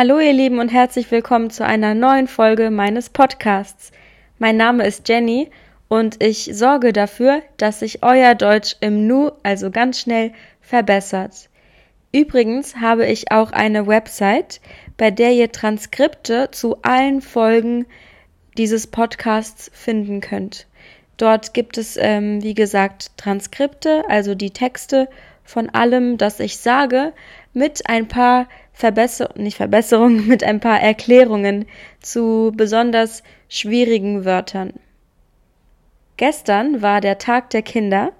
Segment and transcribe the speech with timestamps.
[0.00, 3.90] Hallo ihr Lieben und herzlich willkommen zu einer neuen Folge meines Podcasts.
[4.38, 5.50] Mein Name ist Jenny
[5.88, 10.30] und ich sorge dafür, dass sich euer Deutsch im Nu, also ganz schnell,
[10.60, 11.48] verbessert.
[12.12, 14.60] Übrigens habe ich auch eine Website,
[14.96, 17.84] bei der ihr Transkripte zu allen Folgen
[18.56, 20.68] dieses Podcasts finden könnt.
[21.16, 25.08] Dort gibt es, ähm, wie gesagt, Transkripte, also die Texte
[25.48, 27.14] von allem, das ich sage,
[27.54, 31.64] mit ein paar Verbesserungen, nicht Verbesserungen, mit ein paar Erklärungen
[32.00, 34.74] zu besonders schwierigen Wörtern.
[36.18, 38.12] Gestern war der Tag der Kinder,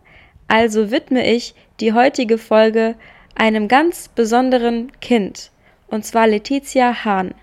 [0.46, 2.94] also widme ich die heutige Folge
[3.34, 5.50] einem ganz besonderen Kind,
[5.86, 7.34] und zwar Letizia Hahn.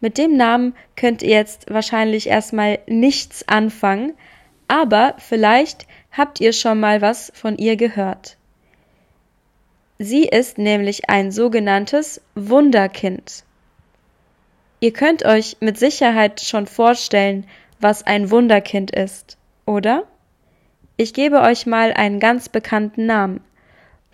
[0.00, 4.14] Mit dem Namen könnt ihr jetzt wahrscheinlich erstmal nichts anfangen,
[4.66, 8.37] aber vielleicht habt ihr schon mal was von ihr gehört.
[10.00, 13.42] Sie ist nämlich ein sogenanntes Wunderkind.
[14.78, 17.46] Ihr könnt euch mit Sicherheit schon vorstellen,
[17.80, 20.04] was ein Wunderkind ist, oder?
[20.96, 23.40] Ich gebe euch mal einen ganz bekannten Namen.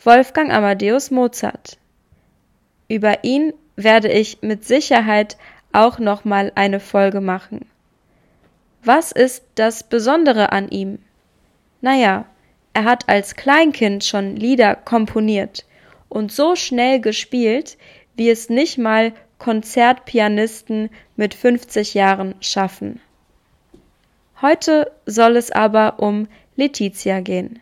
[0.02, 1.76] Wolfgang Amadeus Mozart.
[2.88, 5.36] Über ihn werde ich mit Sicherheit
[5.72, 7.66] auch noch mal eine Folge machen.
[8.82, 10.98] Was ist das Besondere an ihm?
[11.82, 12.24] Naja,
[12.72, 15.64] er hat als Kleinkind schon Lieder komponiert,
[16.14, 17.76] und so schnell gespielt,
[18.14, 23.00] wie es nicht mal Konzertpianisten mit 50 Jahren schaffen.
[24.40, 27.58] Heute soll es aber um Letizia gehen.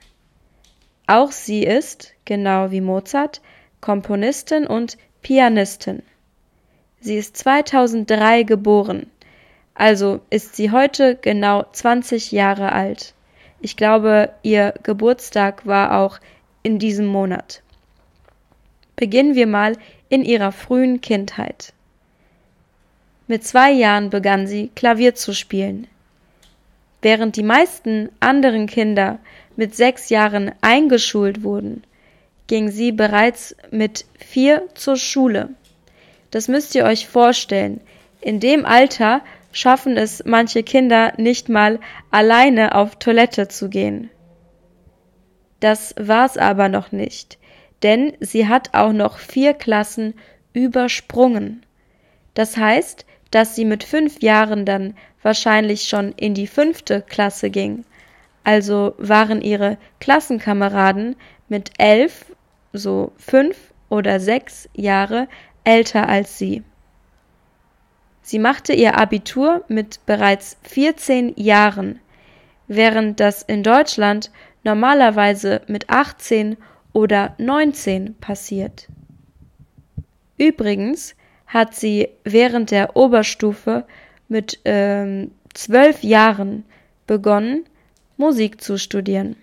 [1.06, 3.40] Auch sie ist, genau wie Mozart,
[3.80, 6.02] Komponistin und Pianistin.
[7.00, 9.06] Sie ist 2003 geboren,
[9.74, 13.14] also ist sie heute genau 20 Jahre alt.
[13.60, 16.18] Ich glaube, ihr Geburtstag war auch
[16.62, 17.62] in diesem Monat.
[19.02, 19.76] Beginnen wir mal
[20.10, 21.72] in ihrer frühen Kindheit.
[23.26, 25.88] Mit zwei Jahren begann sie Klavier zu spielen.
[27.00, 29.18] Während die meisten anderen Kinder
[29.56, 31.82] mit sechs Jahren eingeschult wurden,
[32.46, 35.48] ging sie bereits mit vier zur Schule.
[36.30, 37.80] Das müsst ihr euch vorstellen.
[38.20, 41.80] In dem Alter schaffen es manche Kinder nicht mal
[42.12, 44.10] alleine auf Toilette zu gehen.
[45.58, 47.36] Das war's aber noch nicht
[47.82, 50.14] denn sie hat auch noch vier Klassen
[50.52, 51.64] übersprungen.
[52.34, 57.84] Das heißt, dass sie mit fünf Jahren dann wahrscheinlich schon in die fünfte Klasse ging.
[58.44, 61.16] Also waren ihre Klassenkameraden
[61.48, 62.26] mit elf,
[62.72, 63.56] so fünf
[63.88, 65.28] oder sechs Jahre
[65.64, 66.62] älter als sie.
[68.22, 72.00] Sie machte ihr Abitur mit bereits 14 Jahren,
[72.68, 74.30] während das in Deutschland
[74.64, 76.56] normalerweise mit 18
[76.92, 78.88] oder 19 passiert.
[80.38, 81.14] Übrigens
[81.46, 83.84] hat sie während der Oberstufe
[84.28, 86.64] mit ähm, zwölf Jahren
[87.06, 87.64] begonnen,
[88.16, 89.36] Musik zu studieren.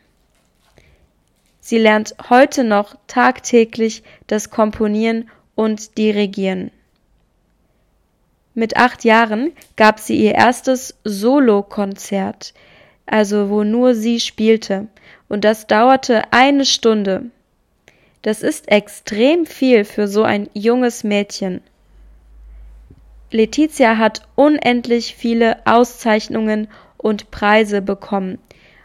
[1.60, 6.72] Sie lernt heute noch tagtäglich das Komponieren und Dirigieren.
[8.56, 12.54] Mit acht Jahren gab sie ihr erstes Solokonzert,
[13.06, 14.88] also wo nur sie spielte,
[15.28, 17.30] und das dauerte eine Stunde.
[18.22, 21.62] Das ist extrem viel für so ein junges Mädchen.
[23.32, 28.40] Letizia hat unendlich viele Auszeichnungen und Preise bekommen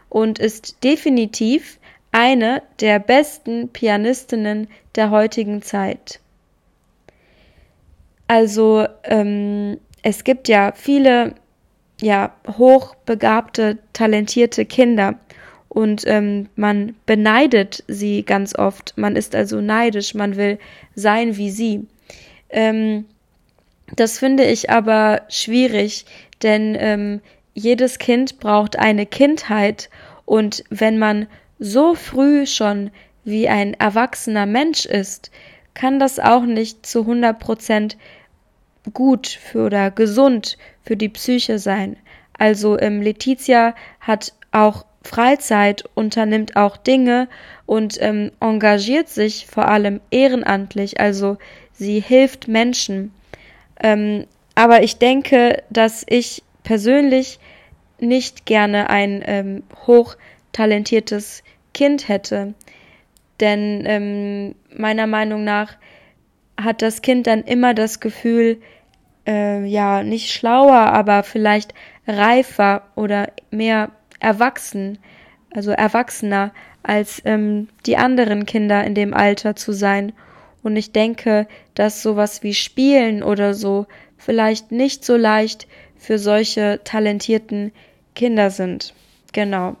[0.09, 1.79] und ist definitiv
[2.11, 6.21] eine der besten Pianistinnen der heutigen Zeit.
[8.27, 11.35] Also ähm, es gibt ja viele
[12.01, 15.15] ja hochbegabte, talentierte Kinder
[15.75, 18.93] und ähm, man beneidet sie ganz oft.
[18.95, 20.57] Man ist also neidisch, man will
[20.95, 21.85] sein wie sie.
[22.49, 23.03] Ähm,
[23.93, 26.05] das finde ich aber schwierig,
[26.41, 27.21] denn ähm,
[27.53, 29.89] jedes Kind braucht eine Kindheit
[30.23, 31.27] und wenn man
[31.59, 32.89] so früh schon
[33.25, 35.29] wie ein erwachsener Mensch ist,
[35.73, 37.97] kann das auch nicht zu 100 Prozent
[38.93, 41.97] gut für oder gesund für die Psyche sein.
[42.37, 47.27] Also ähm, Letizia hat auch Freizeit, unternimmt auch Dinge
[47.65, 51.37] und ähm, engagiert sich vor allem ehrenamtlich, also
[51.73, 53.13] sie hilft Menschen.
[53.81, 54.25] Ähm,
[54.55, 57.39] aber ich denke, dass ich persönlich
[57.99, 61.43] nicht gerne ein ähm, hochtalentiertes
[61.73, 62.53] Kind hätte.
[63.39, 65.77] Denn ähm, meiner Meinung nach
[66.57, 68.61] hat das Kind dann immer das Gefühl,
[69.27, 71.73] äh, ja, nicht schlauer, aber vielleicht
[72.07, 74.97] reifer oder mehr erwachsen,
[75.53, 76.51] also erwachsener
[76.83, 80.13] als ähm, die anderen Kinder in dem Alter zu sein.
[80.63, 85.67] Und ich denke, dass sowas wie Spielen oder so vielleicht nicht so leicht
[85.97, 87.71] für solche talentierten
[88.15, 88.93] Kinder sind.
[89.33, 89.75] Genau.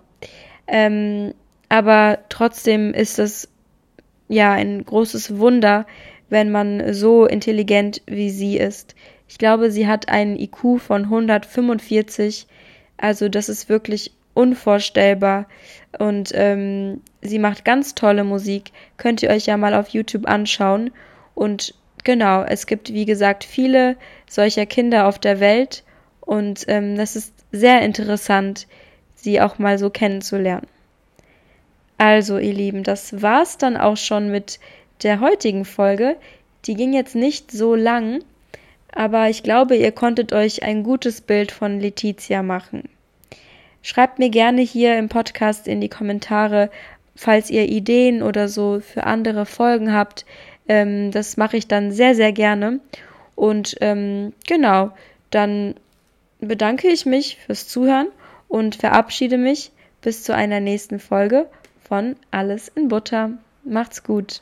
[0.67, 1.33] Ähm,
[1.69, 3.47] aber trotzdem ist es
[4.27, 5.85] ja ein großes Wunder,
[6.29, 8.95] wenn man so intelligent wie sie ist.
[9.27, 12.47] Ich glaube, sie hat einen IQ von 145.
[12.97, 15.47] Also das ist wirklich unvorstellbar.
[15.97, 18.71] Und ähm, sie macht ganz tolle Musik.
[18.97, 20.91] Könnt ihr euch ja mal auf YouTube anschauen.
[21.33, 21.73] Und
[22.03, 23.97] genau, es gibt, wie gesagt, viele
[24.29, 25.83] solcher Kinder auf der Welt.
[26.21, 28.67] Und ähm, das ist sehr interessant,
[29.15, 30.67] sie auch mal so kennenzulernen.
[31.97, 34.59] Also, ihr Lieben, das war's dann auch schon mit
[35.03, 36.17] der heutigen Folge.
[36.65, 38.21] Die ging jetzt nicht so lang,
[38.91, 42.89] aber ich glaube, ihr konntet euch ein gutes Bild von Letizia machen.
[43.85, 46.71] Schreibt mir gerne hier im Podcast in die Kommentare,
[47.15, 50.25] falls ihr Ideen oder so für andere Folgen habt.
[50.67, 52.79] Ähm, das mache ich dann sehr, sehr gerne.
[53.35, 54.89] Und ähm, genau,
[55.29, 55.75] dann
[56.39, 58.07] bedanke ich mich fürs Zuhören
[58.47, 59.71] und verabschiede mich
[60.01, 61.47] bis zu einer nächsten Folge
[61.87, 63.33] von Alles in Butter.
[63.63, 64.41] Macht's gut.